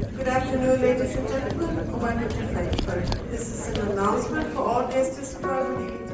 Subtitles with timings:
[0.00, 1.76] Good afternoon, ladies and gentlemen.
[3.30, 6.09] This is an announcement for all guests traveling.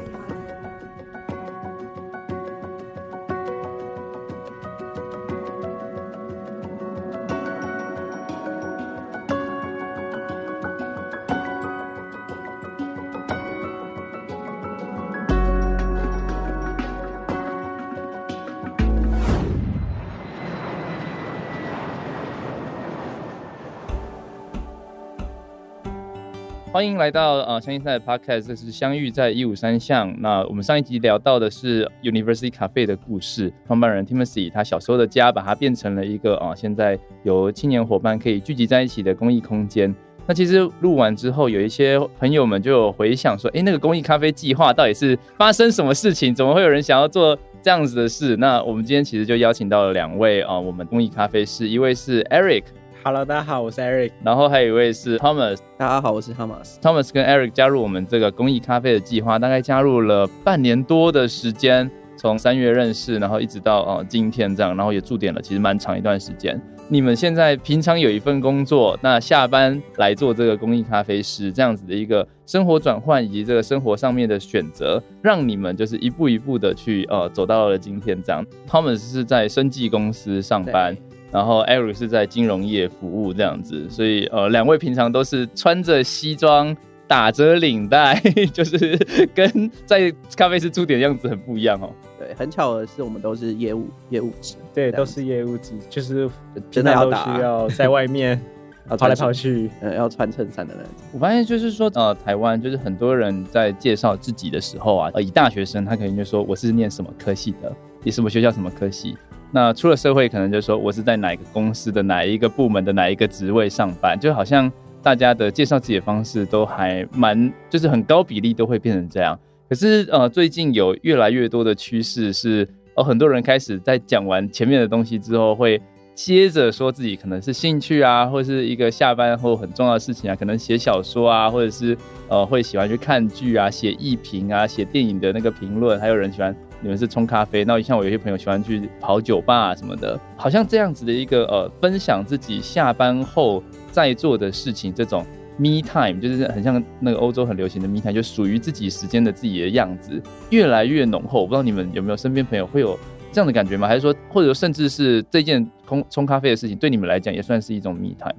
[26.77, 30.15] 欢迎来到呃相遇赛的 Podcast，这是相遇在一五三巷。
[30.19, 39.91] 那我们上一集聊到的是 University Cafe 的故事，创办人 Timothy 他小时候的家，把它变成了一个啊、呃，现在有青年伙伴可以聚集在一起的公益空间。
[40.27, 46.31] 那其实录完之后，有一些朋友们就有回想说，哎，那个公益咖啡计划到底是发生什么事情？
[46.31, 48.37] 怎么会有人想要做这样子的事？
[48.37, 52.65] 那我们今天其实就邀请到了两位啊、我们公益咖啡师，一位是 Eric。
[53.07, 54.11] Hello，大家好，我是 Eric。
[54.21, 55.59] 然后还有一位是 Thomas。
[55.77, 56.75] 大家好，我是 Thomas。
[56.81, 66.61] Thomas 跟 Eric 加入我们这个公益咖啡的计划，大概加入了半年多的时间，从三月认识，然后一直到呃今天这样，然后也驻点了，其实蛮长一段时间。
[66.89, 78.45] 你们现在平常有一份工作，那下班来做这个公益咖啡师，这样子的一个生活转换以及这个生活上面的选择，让你们就是一步一步的去呃走到了今天这样。
[78.69, 80.93] Thomas 是在生技公司上班。
[81.31, 86.75] 然后 Eric 是在金融业服务这样子，所以呃，两位平常都是穿着西装，
[87.05, 88.19] 打着领带，
[88.53, 88.97] 就是
[89.35, 91.89] 跟在咖啡师驻点的样子很不一样哦。
[92.17, 96.29] 对，很巧的是，我们都是业务业务职，对，都是业务职，就是
[96.71, 98.41] 真的要打，要在外面
[98.97, 100.85] 跑来跑去，嗯，要穿衬衫的人。
[101.11, 109.17] 我发现就是说，呃，台湾就是很多人在介绍自己的时候啊，呃，以大学生他可能就说我是念什么科系的，你什么学校什么科系。
[109.51, 119.39] 那出了社会，可能就说我是在哪一个公司的哪一个部门的哪一个职位上班，就好像大家的介绍自己的方式都还蛮，就是很高比例都会变成这样。
[119.69, 125.81] 可是呃，最近有越来越多的趋势是，呃，很多人开始在讲完前面的东西之后，会
[126.13, 136.55] 接着说自己可能是兴趣啊，或是一个下班后很重要的事情啊，可能写小说啊，或者是呃会喜欢去看剧啊，写艺评啊，写电影的那个评论，还有人喜欢。
[136.79, 145.25] 你们是冲咖啡，那像我有些朋友喜欢去跑酒吧啊什么的，好像这样子的一个呃分享自己下班后在做的事情，这种
[145.57, 150.21] me time 就是很像那个欧洲很流行的 me time，就属于自己时间的自己的样子，
[150.51, 151.41] 越来越浓厚。
[151.41, 152.97] 我不知道你们有没有身边朋友会有
[153.31, 153.87] 这样的感觉吗？
[153.87, 158.35] 还是说，或者甚至是这件冲冲咖啡的事情对你们来讲也算是一种 me time？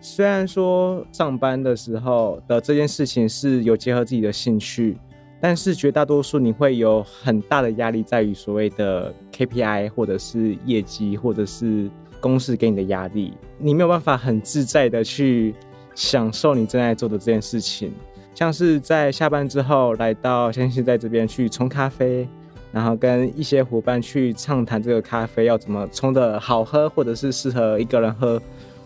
[0.00, 4.96] 虽然说上班的时候的这件事情是有结合自己的兴趣。
[5.40, 11.90] 但是绝大多数你会有很大的压力，在于所谓的 KPI 或者是业绩，或者是
[12.20, 15.54] 公司给你的压力，你没有办法很自在的去
[15.94, 17.90] 享受你正在做的这件事情。
[18.34, 22.28] 像是在下班之后来到像是在这边去冲咖啡，
[22.70, 28.40] 然后跟一些伙伴去畅谈这个咖啡要怎么冲的好喝，或者是适合一个人喝，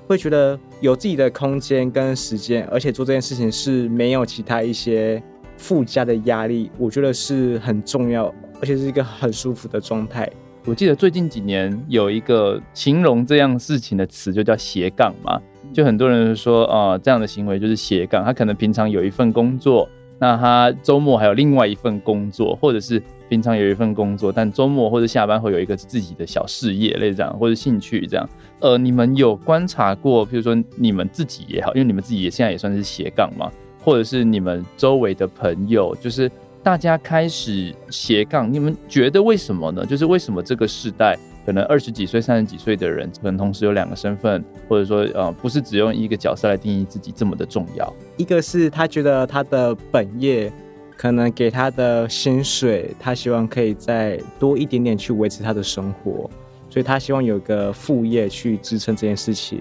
[0.06, 5.20] 会觉得有自己的空间跟时间，而且做这件事情是没有其他一些。
[5.56, 8.26] 附加的压力，我觉得是很重要，
[8.60, 10.30] 而且是一个很舒服的状态。
[10.66, 15.38] 我记得最近几年有一个形容这样事情的词，就叫斜杠嘛。
[15.72, 18.24] 就很多人说啊、呃，这样的行为就是斜杠。
[18.24, 19.86] 他可能平常有一份工作，
[20.18, 28.26] 那他周末还有另外一份工作，或者是平常有一份工作，但周末或者下班会有一个自己的小事业类这样，或者兴趣这样。
[28.60, 33.50] 呃，你们有观察过，比如说你们自己也好，因为你们自己也现在也算是斜杠嘛。
[33.84, 36.30] 或者是你们周围的朋友，就是
[36.62, 39.84] 大家开始斜杠，你们觉得为什么呢？
[39.84, 47.92] 就是为什么这个时代可能二十几岁、三十几岁的人，可能同时有两个身份，或者说呃，不是只用一个角色来定义自己这么的重要？
[48.16, 50.50] 一个是他觉得他的本业
[50.96, 56.30] 可能给他的薪水，他希望可以再多一点点去维持他的生活，
[56.70, 59.60] 所以他希望有个副业去支撑这件事情。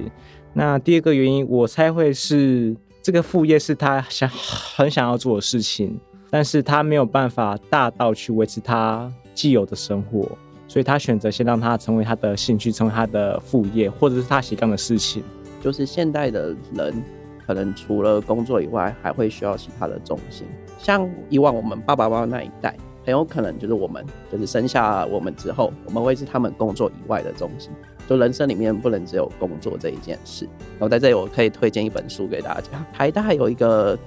[0.53, 2.73] 那第二个原因，我猜会是。
[3.03, 10.25] 这个副业是他想很想要做的事情，但是他没有办法大到去维持他既有的生活，
[10.69, 15.21] 所以他选择先让他成为他的兴趣，成为他的副业，或者是他喜欢的事情。
[15.61, 17.03] 就是现代的人
[17.45, 20.47] 可能除了工作以外，还会需要其他的重心。
[20.79, 22.73] 像以往我们爸爸妈妈那一代，
[23.05, 27.71] 很有可能就是我们就是生下我们之后，我们会是他们工作以外的重心。
[28.07, 30.45] 就人生里面不能只有工作这一件事。
[30.71, 32.85] 然后在这里我可以推荐一本书给大家。
[32.91, 33.97] 台大有一个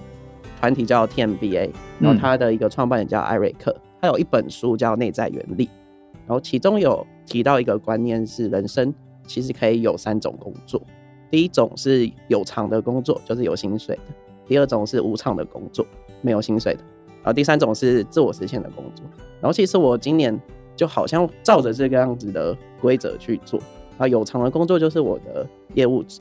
[0.61, 5.67] 团体叫 TMBA，然后他的一个创办人叫艾瑞克，他有一本书叫《内在原力》，
[6.27, 8.93] 然后其中有提到一个观念是，人生
[9.27, 10.81] 其实可以有三种工作。
[11.31, 14.03] 第一种是有偿的工作，就是有薪水的；
[14.47, 15.87] 第二种是无偿的工作，
[16.21, 16.81] 没有薪水的；
[17.27, 19.05] 然后第三种是自我实现的工作。
[19.41, 20.41] 然后其实我今年
[20.77, 23.61] 就好像照着这个样子的规则去做。
[23.99, 25.45] 啊，有偿的工作就是我的
[25.75, 26.21] 业务职，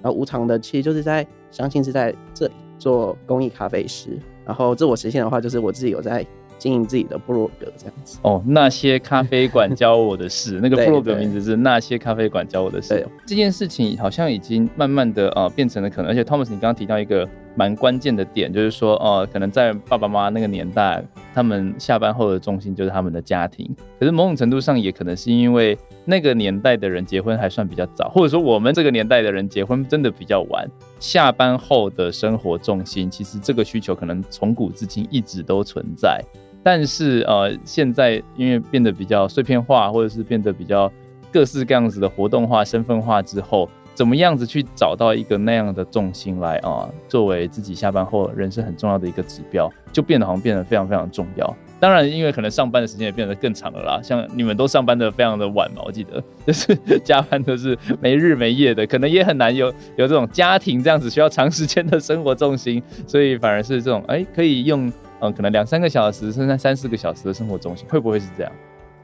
[0.00, 4.18] 然后无偿的其实就是在相信是在这里做公益咖啡师。
[4.46, 6.26] 然后自我实现的话，就是我自己有在。
[6.58, 8.18] 经营自己的部落格这样子。
[8.22, 12.94] 哦，那些咖啡馆教我的事， 那个部落格名字是那些咖啡馆教我的事。
[12.94, 21.02] 对，这件事情好像已经慢慢的呃变成了可能，而且 Thomas 你刚刚提到一个蛮关键的点，就是说呃可能在爸爸妈妈那个年代，
[21.34, 23.68] 他们下班后的重心就是他们的家庭，
[23.98, 25.76] 可是某种程度上也可能是因为
[26.08, 30.66] 那个年代的人结婚还算比较早，或者说我们这个年代的人结婚真的比较晚，
[31.00, 36.22] 下班后的生活重心其实这个需求可能从古至今一直都存在。
[36.62, 40.90] 但是呃，现在因为变得比较碎片化，或者是变得比较
[41.32, 51.56] 各式各样子的活动化、身份化之后，怎么样子去找到一个那样的重心来啊、作为自己下班后人生很重要的一个指标，就变得好像变得非常非常重要。
[51.78, 56.74] 当然，因为可能上班的时间也变得更长了啦，像你们都上班的非常的晚嘛，我记得 就是
[57.04, 64.92] 加班都是没日没夜的，可能也很难有有这种家庭这样子需要长时间的生活重心，所以反而是这种哎、可以用。
[65.18, 68.52] 嗯，可能两三个小时，甚至三四个小时的生活重心，会不会是这样？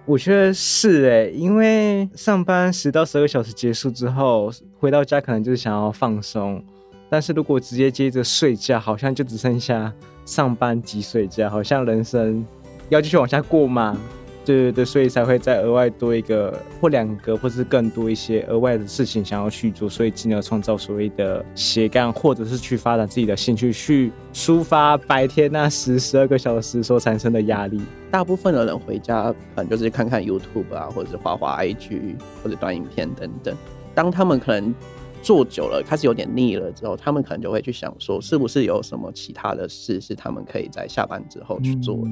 [0.04, 6.62] 我觉得是哎，因为上班十到十二个小时结束之后，回到家可能就是想要放松，
[7.08, 9.90] 但是如果直接接着睡觉，好像就只剩下
[10.26, 12.44] 上班及睡觉，好像人生
[12.92, 13.98] 要继续往下过吗？
[14.44, 27.80] 对对对，所以才会再额外多一个或两个，或是更多一些额外的事情想要去做，所以进而创造所谓的斜杠，或者是去发展自己的兴趣，去抒发白天那十十二个小时所产生的压力。
[28.10, 33.56] 大部分的人回家可能就是看看 YouTube 啊，或者是画画 IG 或者短影片等等。
[33.94, 34.74] 当他们可能
[35.22, 42.10] 做久了，开始有点腻了之后，他们可能就会去想说，是不是有什么其他的事是他们可以在下班之后去做的？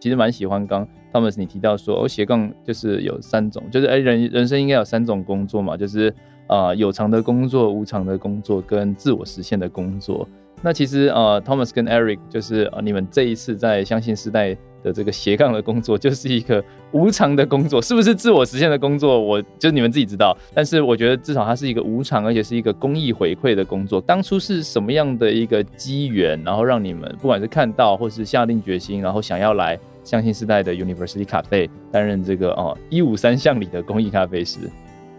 [0.00, 6.12] 其实蛮喜欢刚 Thomas 你提到说，哦，斜杠就是有三种，就是哎、人人生应该有三种工作嘛，就是
[6.48, 10.28] 啊、有偿的工作、无偿的工作跟自我实现的工作。
[10.62, 14.56] 那其实呃 Thomas 跟 Eric 就是呃你们这一次在相信时代。
[14.82, 19.20] 的这个斜杠的工作就是一个无偿的工作，是不是自我实现的工作？
[19.20, 20.34] 我就你们自己知道。
[20.54, 24.00] 但是我觉得至少它是一个无偿，而且是一个公益回馈的工作。
[24.00, 34.60] 当初是什么样的一个机缘，然后让你们不管是看到，或是下定决心，然后想要来相信时代的 University Cafe 担任这个哦一五三项里的公益咖啡师？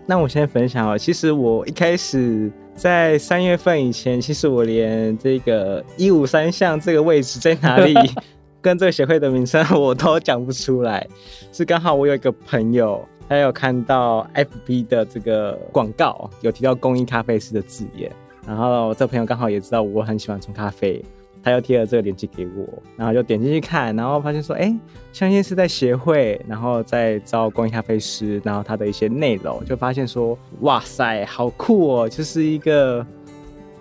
[0.07, 7.93] 那我先分享啊，其实我一开始在三月份以前，其实我连这个一五三项这个位置在哪里？
[8.61, 11.07] 跟这个协会的名称我都讲不出来，
[11.51, 18.11] 是刚好我有一个朋友，他有看到 FB 的这个广告，有提到公益咖啡师的字眼，
[18.45, 21.03] 然后我这朋友刚好也知道我很喜欢冲咖啡，
[21.43, 24.73] 他又贴了这个链接给我，然后就点进去看，然后发现说，哎，
[25.11, 33.05] 相信是在协会，然后在招公益咖啡师，然后他的一些内容，就发现说，哇塞，好酷哦，就是一个。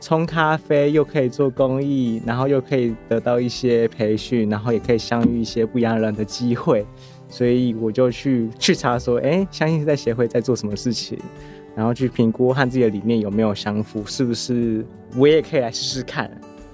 [0.03, 6.87] 冲咖啡又可以做公益，然后又可以得到一些培训，然后也可以相遇一些不一样人的机会，
[7.29, 11.19] 所以我就去去查说，哎、欸，相信是在协会在做什么事情，
[11.75, 14.83] 然后去评估和自己的理念有没有相符，是不是
[15.19, 16.31] 我也可以来试试看。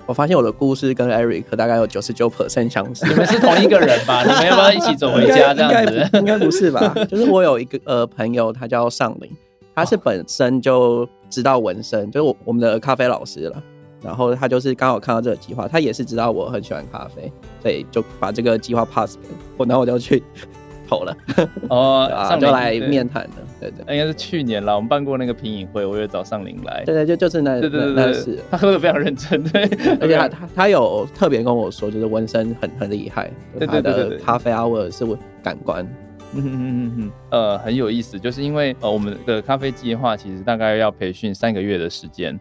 [0.06, 4.22] 我发现我的故事跟 Eric 大概有九十九 percent 相似，你们是同一个人吧？
[4.26, 6.08] 你们要不要一起走回家这样子？
[6.14, 6.94] 应该不是吧？
[7.10, 9.30] 就是我有一个呃朋友，他叫尚林。
[9.74, 13.62] 他是本身就知道纹身，就是我我们的咖啡老师了。
[14.02, 20.22] 然后他就是刚好看到这个计划，他也是知道我很喜欢咖啡，所以就把这个计划 pass 给我，然后我就去
[20.88, 21.16] 投了。
[21.68, 24.74] 哦， 上就来面谈的，对对，应该是去年了。
[24.74, 26.82] 我们办过那个品饮会，我有找上林来。
[26.84, 29.62] 对对，就就是那对对对对，是他喝的非常认真，对，
[30.00, 35.86] 而且他他他有特别跟我说，就是纹身很很厉害，对对对，咖啡 hour 是我感官。
[36.34, 42.38] 嗯嗯嗯嗯，呃，很有意思，就是因为呃，我们的咖啡计划其实大概要培训三个月的时间，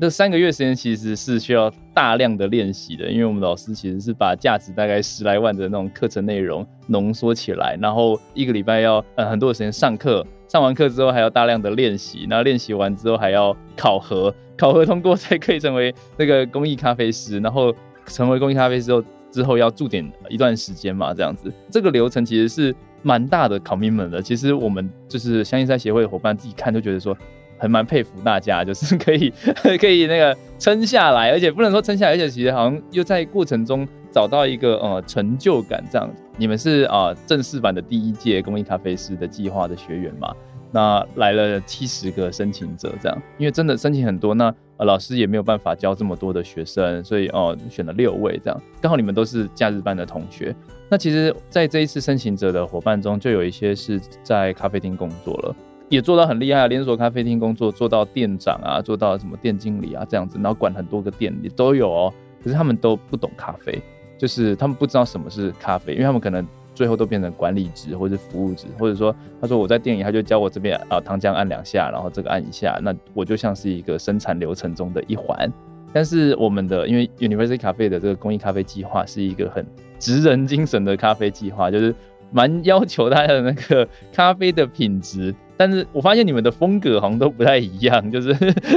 [0.00, 17.74] 这三个月时间其实是需要大量的练习的，因为我们老师其实是把价值大概十来万的那种课程内容浓缩起来，然后一个礼拜要呃很多的时间上课，上完课之后还要大量的练习，然后练习完之后还要考核，考核通过才可以成为那个公益咖啡师，然后
[18.06, 22.74] 成为公益咖啡师之后之后要驻点一段时间嘛，这样子，这个流程其实是。
[23.00, 27.16] 蛮大的 commitment 的，其实我们就是相信在协会的伙伴自己看都觉得说，
[27.58, 29.32] 还蛮佩服大家，就是可以
[29.78, 36.08] 可以那个撑下来，而且不能说撑下来，而且其实好像又在过程中找到一个呃成就感这样。
[36.36, 40.32] 你们是啊、呃、正式版的第一届公益咖啡师的计划的学员嘛？
[40.70, 50.54] 那来了七十个申请者，这样，因为真的申请很多，那呃老师也没有办法教这么多的学生，所以哦、选了六位这样，刚好你们都是假日班的同学。
[50.90, 55.56] 那其实，在这一次申请者的伙伴中，就有一些是在咖啡厅工作了，
[55.88, 62.12] 也做到很厉害，连锁咖啡厅工作做到店长啊，做到什么店经理啊这样子，然后管很多个店也都有哦。
[62.42, 63.80] 可是他们都不懂咖啡，
[64.16, 66.46] 就是他们不知道什么是咖啡，因为他们可能。
[66.74, 75.52] 最后都变成管理职或者服务职，或者说他说我在店里，他就教我这边啊糖浆按两下，然后这个按一下，那我就像是一个生产流程中的一环。
[75.92, 79.66] 但是我们的因为 University Cafe 的这个公益咖啡计划是一个很
[79.98, 81.92] 职人精神的咖啡计划，就是
[82.30, 85.34] 蛮要求大家的那个咖啡的品质。
[85.58, 88.32] 但是我发现你们的风格好像都不太一样， 就是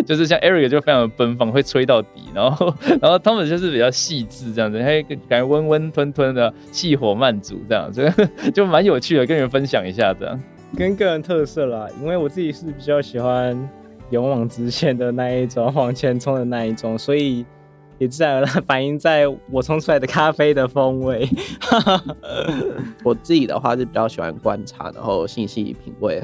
[0.06, 8.04] 就是像 Eric 就非常的奔放，会吹到底，然后 然后他们就是比较细致这样子，嘿，感觉温温吞吞的，细火慢煮这样，就
[8.52, 10.42] 就蛮有趣的，跟你们分享一下这样。
[10.76, 13.70] 跟个人特色啦，因为我自己是比较喜欢
[14.10, 17.46] 勇往直前的那一种，往前冲的那一种，所以
[17.98, 21.30] 也自然而然反映在我冲出来的咖啡的风味。
[23.04, 26.24] 我自己的话是比较喜欢观察，然后细细品味。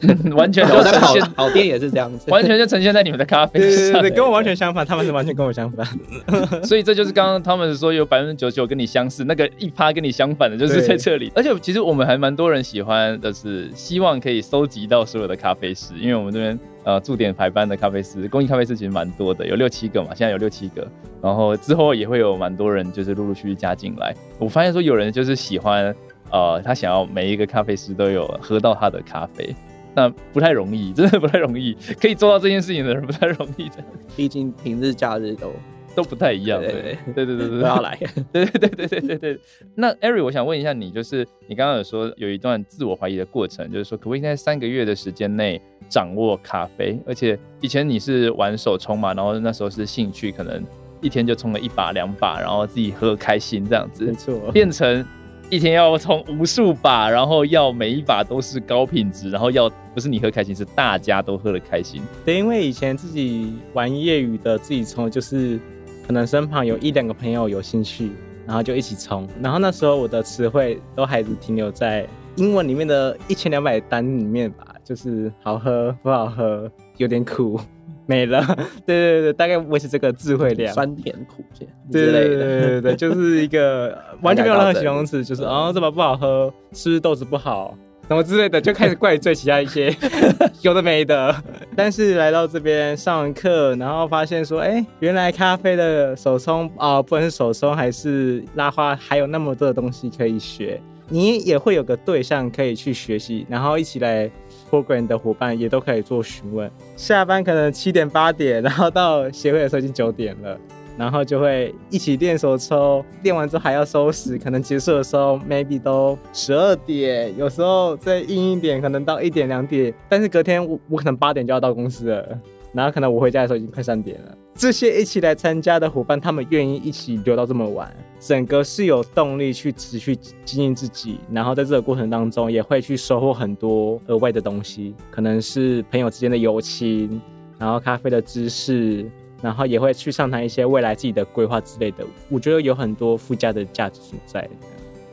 [0.34, 3.68] 完全就呈现，好店也是这样子，完全就呈现在你们的咖啡上。
[3.68, 5.86] 对对对，跟我完全相反，他们是完全跟我相反。
[6.64, 11.32] 所以这就是刚刚他们说有百分之九十九跟你相似，那个一趴跟你相反的，就是在这里。
[11.34, 20.86] 而且其实我们还蛮多人喜欢的是，希望可以收集到所有的咖啡师，因为我们这边呃驻点排班的咖啡师，公益咖啡师其实蛮多的，有六七个嘛，现在有六七个。
[21.22, 24.14] 然后之后也会有蛮多人就是陆陆续续加进来。
[24.38, 25.94] 我发现说有人就是喜欢
[26.30, 29.54] 呃，他想要每一个咖啡师都有喝到他的咖啡。
[29.94, 33.76] 那不太容易， 真的不太容易，可以做到这件事情的人不太容易的。
[34.16, 35.52] 毕竟平日假日都
[35.94, 36.82] 都不太一样，对对
[37.14, 37.96] 对对对对，都要来，
[38.32, 39.40] 对对对对对对对。
[39.76, 46.98] 那 Eric，我想问一下你，就是你刚刚有说有一段自我怀疑的过程，就是说可不可以在三个月的时间内掌握咖啡？
[47.06, 50.60] 而且以前你是玩手冲嘛，然后那时候是兴趣，可能
[51.00, 55.06] 一天就冲了一把两把，然后自己喝开心这样子，没错，变成。
[55.50, 62.02] 一天要冲无数把，然后要每一把都是高品质，然后要不是你喝开心，是大家都喝的开心。
[62.24, 65.60] 对，因为以前自己玩业余的，自己冲就是
[66.06, 68.10] 可能身旁有一两个朋友有兴趣，
[68.46, 69.28] 然后就一起冲。
[69.40, 77.60] 然后那时候我的词汇都还是停留在英文里面的一千两百单里面吧，就是好喝不好喝，有点苦。
[78.06, 78.44] 没了，
[78.84, 87.74] 对对对，大概维持这个智慧量，酸甜苦咸之类的，对对对对，就是一个 完全没有任何形容词，就是哦，这么不好喝，是不是豆子不好，
[88.06, 89.90] 什么之类的，就开始怪罪其他一些
[90.60, 91.34] 有的没的。
[91.74, 104.30] 但是来到这边上完课，然后发现说，哎，原来咖啡的手冲啊，不管是手冲还是拉花，还有那么多的东西可以学，你也会有个对象可以去学习，然后一起来。
[104.70, 110.58] Program 的伙伴也都可以做询问，下班可能七点八点，然后到协会的时候已经九点了，
[110.96, 122.40] 然后就会一起练手抽，练完之后还要收拾，可能结束的时候 maybe 都十二点，有时候再硬一点，可能到一点两点，但是隔天我我可能八点就要到公司了。
[122.72, 124.36] 然后可能我回家的时候已经快三点了。
[124.56, 131.18] 这些一起来参加的伙伴，他们愿意一起留到这么晚，整个是有动力去持续经营自己。
[131.32, 137.20] 然后在这个过程当中，也会去收获很多额外的东西，可能是朋友之间的友情，
[137.58, 139.10] 然后咖啡的知识，
[139.42, 142.06] 然后也会去上谈一些未来自己的规划之类的。
[142.28, 144.48] 我觉得有很多附加的价值存在。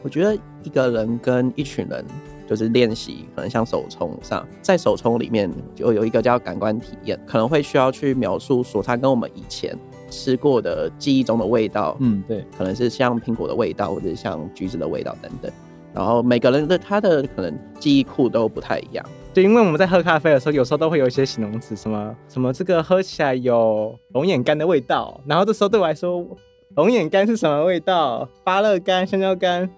[0.03, 2.05] 我觉得一个人跟一群人。
[2.51, 9.73] 就是练习，可能像手冲上，在手冲里面就有一个叫感官体验，可能会需要去描述说它跟我们以前
[10.09, 15.49] 吃过的记忆中的味道，嗯，对，可能是像苹果的味道，或者像橘子的味道等等。
[15.93, 19.05] 然后每个人的他的可能记忆库都不太一样。
[19.33, 26.27] 对，因为我们在喝咖啡的时候，有时候都会有一些形容词，什么什么这个喝起来有龙眼干的味道，然后这时候对我来说，
[26.75, 28.27] 龙眼干是什么味道？
[28.43, 29.69] 芭乐干、香蕉干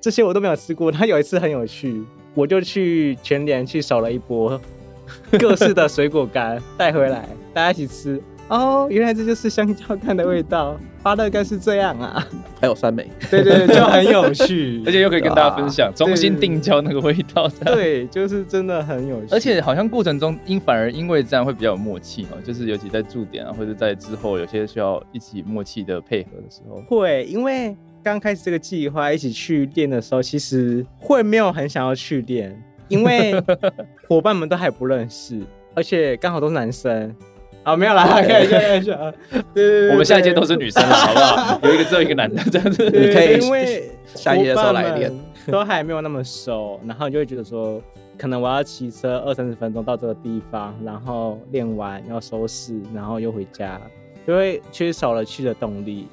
[0.00, 0.92] 这些我都没有吃过。
[0.92, 2.04] 他有一次很有趣。
[2.38, 4.60] 我就去全联去扫了一波
[5.40, 8.22] 各式的水果干 带回来，大家一起吃。
[8.46, 12.24] 哦，原来这就是香蕉干的味道，巴乐干是这样啊，
[12.60, 17.48] 还有酸梅，对对对，就很有趣， 而且又可以跟大家分享，重新定焦那个味道。
[17.64, 27.76] 对，就是真的很有趣，而且好像过程中因反而因为这样会比较有默契哦，就是尤其在驻点啊，或者在之后有些需要一起默契的配合的时候，会因为。
[28.02, 33.34] 刚开始这个计划一起去练的时候，其实会没有很想要去练，因为
[34.08, 35.40] 伙伴们都还不认识，
[35.74, 37.14] 而且刚好都是男生。
[37.64, 39.12] 啊，没有啦，开一下，开一下啊。
[39.52, 41.60] 对，我们下一届都是女生了，好不好？
[41.68, 45.12] 有一个只有一个男的这样子，你可以因为下一届的时候来练。
[45.46, 47.82] 都还没有那么熟，然后你就会觉得说，
[48.18, 53.80] 可能我要骑车二三十分钟到这个地方，然后练完要收拾，然后又回家，
[54.26, 56.06] 就会缺少了去的动力。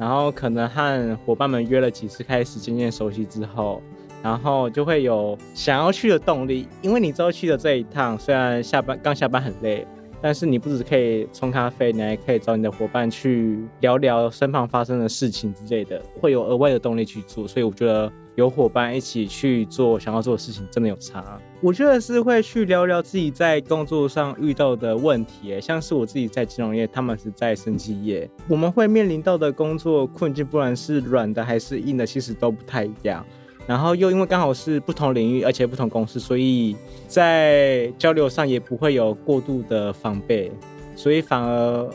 [0.00, 3.82] 然后可能和伙伴们约了几次，开始渐渐熟悉之后，
[4.22, 9.86] 然后就会有想要去的动力，因为你知道去的这一趟，虽然下班刚下班很累。
[10.22, 17.48] 但是你不只可以冲咖啡，你还可以找你的伙伴去聊聊身旁发生的事情之类的，会有额外的动力去做。
[17.48, 21.40] 所以我觉得有伙伴一起去做想要做的事情，真的有差。
[21.62, 33.22] 我觉得是会去聊聊自己在工作上遇到的问题，像是我自己在金融业，他们是在生技业，我们会面临到的工作困境，不管是软的还是硬的，其实都不太一样。
[33.66, 36.74] 然后又因为刚好是不同领域，而且不同公司，所以
[37.06, 40.50] 在交流上也不会有过度的防备，
[40.96, 41.90] 所以反而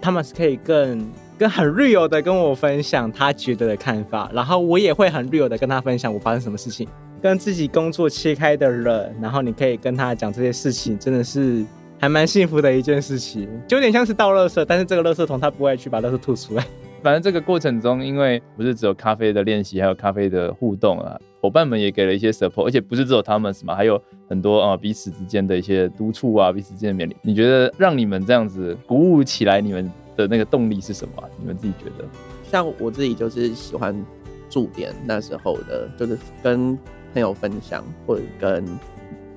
[0.00, 1.06] 他们是可以更
[1.38, 6.88] 更很 real 的跟我分享他觉得的看法，然后我也会很 real 的跟他分享我发生什么事情。
[7.22, 11.64] 跟自己工作切开的人，然后你可以跟他讲这些事情，真的是
[11.98, 16.66] 还蛮幸福的一件事情，就有点像是倒垃圾，但是这个垃圾桶他不会去把垃圾吐出来。
[17.02, 27.16] 反正这个过程中，因为不是只有咖啡的练习，还有咖啡的互动啊，伙伴们也给了一些 support，而且不是只有他们什么，还有很多啊、呃、彼此之间的一些督促啊，彼此之间的勉励。
[27.22, 31.22] 你觉得让你们这样子鼓舞起来，你们的那个动力是什么？
[31.38, 32.04] 你们自己觉得？
[32.50, 33.94] 像我自己就是喜欢
[34.50, 36.78] 驻点那时候的，就是跟
[37.12, 38.64] 朋友分享，或者跟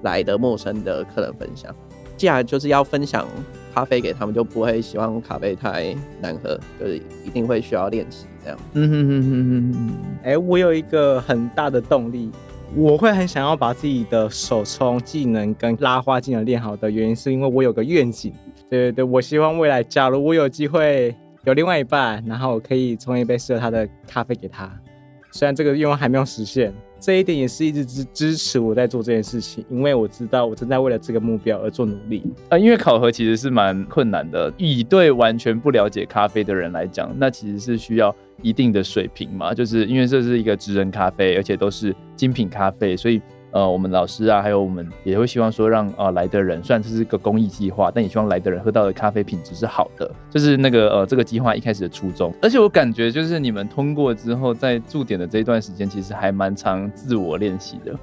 [0.01, 1.73] 来的陌生的客人分享。
[2.15, 3.27] 既然就是要分享。
[3.73, 8.59] 咖啡给他们就不会希望咖啡太难喝，就是一定会需要练习这样。
[8.73, 9.93] 嗯哼哼哼哼哼。
[10.21, 12.29] 哎，我有一个很大的动力，
[12.75, 18.31] 我会很想要把自己的手冲技能跟拉花技能练好的原因，是因为我有个愿景。
[18.69, 24.71] 对对对，我希望未来假如我有机会有另外一半，然后我可以冲一杯适合他的咖啡给他。
[25.31, 26.71] 虽然这个愿望还没有实现。
[27.05, 32.23] 这一点也是一直支支持我在做这件事情，因为我知道我正在为了这个目标而做努力。
[32.47, 43.21] 呃，因为考核其实是蛮困难的，以对完全不了解咖啡的人来讲，那其实是需要一定的水平嘛，就是因为这是一个职人咖啡，而且都是精品咖啡，所以。
[43.53, 52.33] 呃，我们老师啊，还有我们也会希望说让，让呃来的人，虽然这是一个公益计划，但也希望来的人喝到的咖啡品质是好的，就是那个呃这个计划一开始的初衷。
[52.41, 57.93] 而且我感觉就是你们通过之后，在驻点的这一段时间，其实还蛮常自我练习的，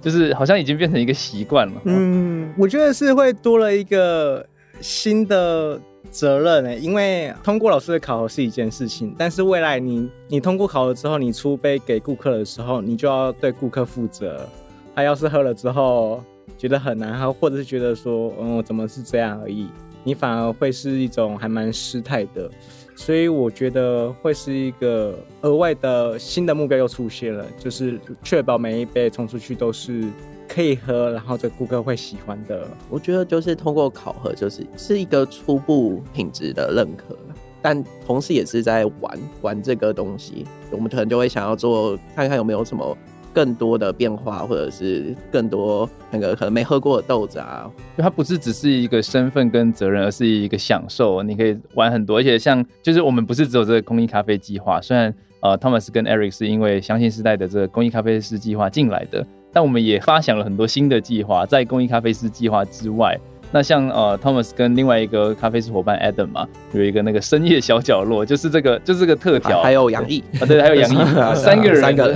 [0.00, 1.74] 就是好像已经变成一个习惯了。
[1.86, 4.46] 嗯，我觉得是会多了一个
[4.80, 5.76] 新的
[6.08, 14.48] 责任诶，因为通过老师的考核是一件事情，但是未来你你通过考核之后，你出杯给顾客的时候，你就要对顾客负责。
[14.94, 16.22] 他要是喝了之后
[16.58, 19.68] 觉得很难喝，或者是觉得说，嗯，怎么是这样而已，
[20.04, 22.50] 你反而会是一种还蛮失态的，
[22.94, 30.04] 所以我觉得会是一个额外的新的目标又出现了，就是确保每一杯冲出去都是
[30.46, 32.66] 可以喝，然后这顾客会喜欢的。
[32.90, 37.16] 我觉得就是通过考核，就是是一个初步品质的认可，
[37.62, 42.98] 但同时也是在玩玩这个东西，我们可能就会想要做，看看有没有什么。
[43.32, 51.22] 更多的变化，或者是更多那个可能没喝过的豆子啊，就它不是只是一个身份跟责任，而是一个享受。
[51.22, 63.18] 你可以玩很多，而且像就是我们不是只有这个公益咖啡计划，虽然呃，Thomas 跟 Eric 是因为相信时代的这个公益咖啡师计划进来的，但我们也发想了很多新的计划，在公益咖啡师计划之外。
[63.52, 70.96] 那像呃，Thomas 跟另外一个咖啡师伙伴 Adam 嘛，有一个那个深夜小角落，就是这个就是这个特调，还有杨毅啊，对，还有杨毅，
[71.34, 72.14] 三个人，三个。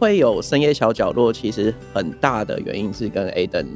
[0.00, 3.66] 会有深夜小角落，其实很大的原因是跟 Aden，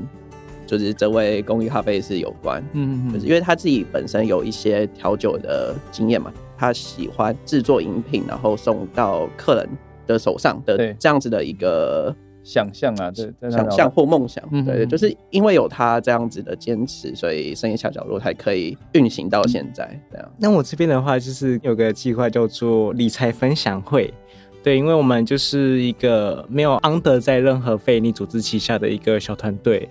[0.67, 2.65] 就是这位公益咖啡师有关。
[2.73, 9.69] 嗯，就是因为他自己本身有一些调酒的经验嘛，他喜欢制作饮品，然后送到客人
[10.07, 14.43] 的手上的这样子的一个想象啊，对，想象或梦想。
[14.65, 20.01] 对，就是因为有他这样子的坚持，所以深夜小角落才可以运行到现在。
[20.11, 20.33] 这样。
[20.39, 24.11] 那我这边的话，就是有个计划叫做理财分享会。
[24.65, 29.87] 对，因为我们就是一个没有 under 在任何非营利组织旗下的一个小团队，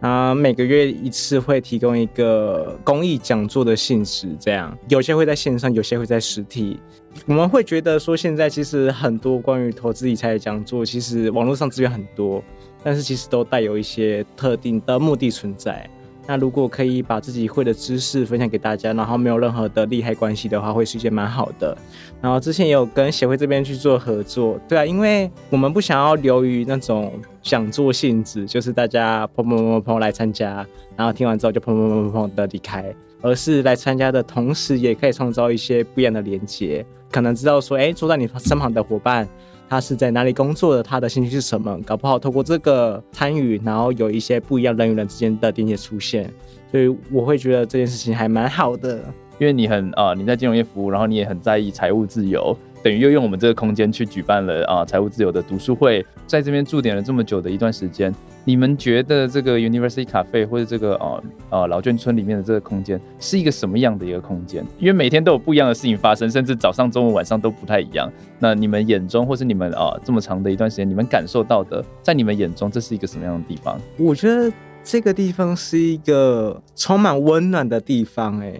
[0.00, 6.80] 啊，每个月一次会提供一个公益讲座的性质，这样有些会在线上，有些会在实体。
[7.26, 12.42] 我们会觉得说，现在其实很多关于投资理财的讲座，其实网络上资源很多，
[12.82, 15.88] 但是其实都带有一些特定的目的存在。
[16.28, 21.74] 那如果可以把自己会的知识分享给大家，然后没有任何的利害关系的话，会是一件蛮好的。
[22.20, 27.10] 然后之前也有跟协会这边去做合作，对啊，因为我们不想要流于那种
[27.40, 39.26] 讲座性质，就是大家砰砰砰砰来参加，然后听完之后就砰砰砰砰砰的离开，而是来参加的同时，也可以创造一些不一样的连接，可能知道说，哎，坐在你身旁的伙伴。
[39.68, 46.30] 他是在哪里工作的，他的兴趣是什么，搞不好透过这个参与，然后有一些不一样人与人之间的连接出现，
[46.72, 48.98] 所以我会觉得这件事情还蛮好的。
[49.38, 58.12] 因为你很啊、你在金融业服务，然后你也很在意财务自由，等于又用我们这个空间去举办了啊财务自由的读书会，在这边驻点了这么久的一段时间，
[58.48, 64.64] 你们觉得这个 University Cafe 或者这个啊啊老眷村里面的这个空间是一个什么样的一个空间？
[64.78, 68.10] 因为每天都有不一样的事情发生，甚至早上、中午、晚上都不太一样。
[68.38, 73.78] 那你们眼中，或是你们啊这么长的一段时间，你们感受到的，在你们眼中，这是一个什么样的地方？
[73.98, 74.50] 我觉得
[74.82, 78.58] 这个地方是一个充满温暖的地方，哎。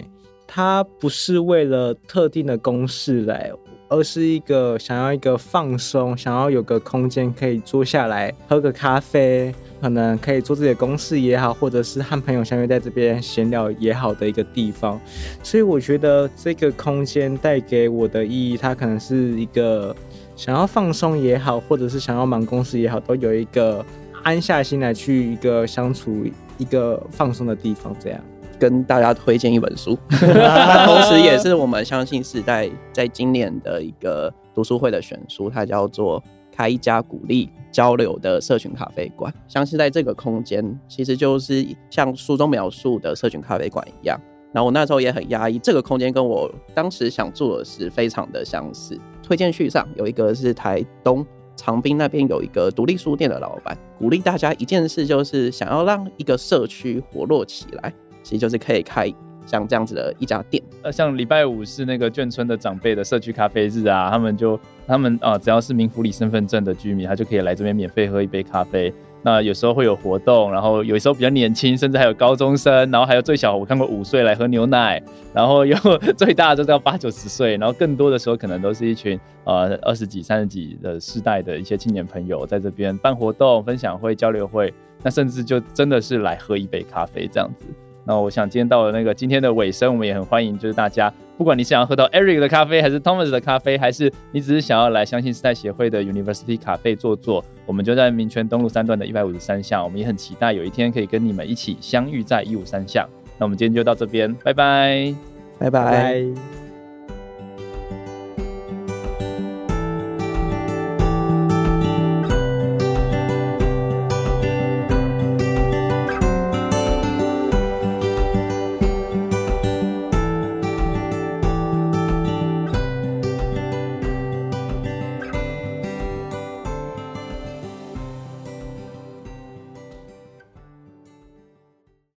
[0.51, 3.51] 它不是为了特定的公事来，
[3.89, 15.01] 而是一个想要一个放松，想要有个空间可以坐下来喝个咖啡，可能可以做自己的公事也好，或者是和朋友相约在这边闲聊也好的一个地方。
[15.43, 19.95] 所以我觉得这个空间带给我的意义，它可能是一个
[20.37, 23.85] 想要放松也好，或者是想要忙公事也好，都有一个
[24.23, 28.21] 安下心来去一个相处、一个放松的地方，这样。
[28.61, 39.33] 跟大家推荐一本书， 同时也是我们相信时代在今年的一个读书会的选书，它叫做《开一家鼓励交流的社群咖啡馆》。
[39.47, 44.21] 相信在这个空间，其实就是像书中描述的社群咖啡馆一样。
[44.53, 48.99] 然后我那时候也很压抑，这个空间跟我当时想做的事非常的相似。
[49.23, 57.93] 推荐序上有一个是台东长滨那边有一个独立书店的老板，鼓励大家一件事，就是想要让一个社区活络起来。
[58.23, 59.13] 其实就是可以开
[59.49, 68.93] 像这样子的一家店，呃，像礼拜五是那个眷村的长辈的社区咖啡日啊，他们就他们啊，只要是民福里身份证的居民，他就可以来这边免费喝一杯咖啡。
[69.21, 75.03] 那有时候会有活动，然后有时候比较年轻，甚至还有高中生，然后还有最小，我看过五岁来喝牛奶，
[75.35, 75.77] 然后有
[76.17, 87.65] 最大的就到八九十岁，然后更多的时候可能都是一群呃二十几、三十几的世代的一些青年朋友在这边办活动、分享会、交流会，那甚至就真的是来喝一杯咖啡这样子。
[88.09, 103.07] 那我想今天到了那个今天的尾声，我们也很欢迎，就是大家，不管你想要喝到 Eric 的咖啡，还是 Thomas 的咖啡，还是你只是想要来相信时代协会的 University Cafe 坐坐，我们就在民权东路三段的一百五十三巷，我们也很期待有一天可以跟你们一起相遇在一五三巷。
[103.37, 105.15] 那我们今天就到这边，拜拜，
[105.59, 106.58] 拜拜。